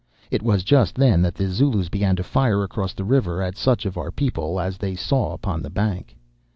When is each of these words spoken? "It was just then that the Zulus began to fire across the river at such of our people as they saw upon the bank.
"It 0.31 0.41
was 0.41 0.63
just 0.63 0.95
then 0.95 1.21
that 1.21 1.35
the 1.35 1.47
Zulus 1.47 1.87
began 1.87 2.15
to 2.15 2.23
fire 2.23 2.63
across 2.63 2.93
the 2.95 3.03
river 3.03 3.39
at 3.39 3.55
such 3.55 3.85
of 3.85 3.99
our 3.99 4.09
people 4.09 4.59
as 4.59 4.79
they 4.79 4.95
saw 4.95 5.33
upon 5.33 5.61
the 5.61 5.69
bank. 5.69 6.17